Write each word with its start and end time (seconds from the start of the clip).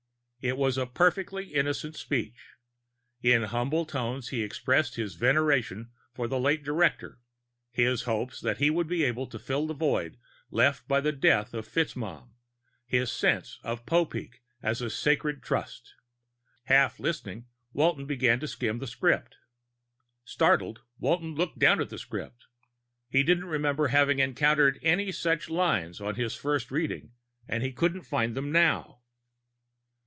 It 0.43 0.57
was 0.57 0.75
a 0.75 0.87
perfectly 0.87 1.53
innocent 1.53 1.95
speech. 1.95 2.55
In 3.21 3.43
humble 3.43 3.85
tones 3.85 4.29
he 4.29 4.41
expressed 4.41 4.95
his 4.95 5.13
veneration 5.13 5.91
for 6.15 6.27
the 6.27 6.39
late 6.39 6.63
director, 6.63 7.19
his 7.69 8.05
hopes 8.05 8.41
that 8.41 8.57
he 8.57 8.71
would 8.71 8.87
be 8.87 9.03
able 9.03 9.27
to 9.27 9.37
fill 9.37 9.67
the 9.67 9.75
void 9.75 10.17
left 10.49 10.87
by 10.87 10.99
the 10.99 11.11
death 11.11 11.53
of 11.53 11.67
FitzMaugham, 11.67 12.31
his 12.87 13.11
sense 13.11 13.59
of 13.63 13.85
Popeek 13.85 14.41
as 14.63 14.81
a 14.81 14.89
sacred 14.89 15.43
trust. 15.43 15.93
Half 16.63 16.99
listening, 16.99 17.45
Walton 17.71 18.07
began 18.07 18.39
to 18.39 18.47
skim 18.47 18.79
the 18.79 18.87
script. 18.87 19.35
Startled, 20.25 20.81
Walton 20.97 21.35
looked 21.35 21.59
down 21.59 21.79
at 21.79 21.89
the 21.91 21.99
script. 21.99 22.47
He 23.09 23.21
didn't 23.21 23.45
remember 23.45 23.89
having 23.89 24.17
encountered 24.17 24.79
any 24.81 25.11
such 25.11 25.51
lines 25.51 26.01
on 26.01 26.15
his 26.15 26.33
first 26.35 26.71
reading, 26.71 27.11
and 27.47 27.61
he 27.61 27.71
couldn't 27.71 28.07
find 28.09 28.33
them 28.35 28.51
now. 28.51 28.97